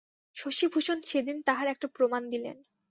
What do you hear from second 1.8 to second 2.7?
প্রমাণ দিলেন।